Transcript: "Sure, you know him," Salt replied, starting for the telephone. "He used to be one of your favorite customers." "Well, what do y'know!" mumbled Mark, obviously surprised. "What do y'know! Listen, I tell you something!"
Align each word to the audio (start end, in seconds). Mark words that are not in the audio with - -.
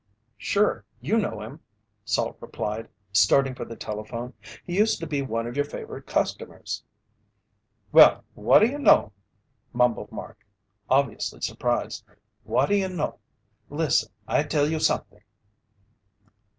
"Sure, 0.39 0.83
you 0.99 1.15
know 1.19 1.41
him," 1.41 1.59
Salt 2.03 2.35
replied, 2.41 2.87
starting 3.13 3.53
for 3.53 3.65
the 3.65 3.75
telephone. 3.75 4.33
"He 4.65 4.75
used 4.75 4.99
to 5.01 5.05
be 5.05 5.21
one 5.21 5.45
of 5.45 5.55
your 5.55 5.63
favorite 5.63 6.07
customers." 6.07 6.83
"Well, 7.91 8.23
what 8.33 8.61
do 8.61 8.65
y'know!" 8.65 9.11
mumbled 9.73 10.11
Mark, 10.11 10.43
obviously 10.89 11.41
surprised. 11.41 12.03
"What 12.45 12.69
do 12.69 12.77
y'know! 12.77 13.19
Listen, 13.69 14.11
I 14.27 14.41
tell 14.41 14.67
you 14.67 14.79
something!" 14.79 15.21